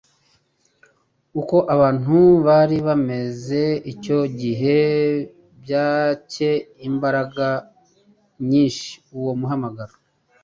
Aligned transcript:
Uko 1.39 1.57
abantul 1.73 2.27
bari 2.47 2.77
bameze 2.87 3.61
icyo 3.91 4.19
gihe 4.39 4.79
byatcye 5.61 6.49
imbaraga 6.87 7.47
nyinshi 8.49 8.89
uwo 9.17 9.31
muhamagaro. 9.39 9.95